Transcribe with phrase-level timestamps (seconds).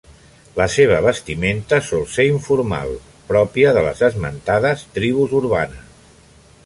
[0.59, 2.95] La seva vestimenta sol ser informal,
[3.29, 6.17] pròpia de les esmentades tribus urbanes.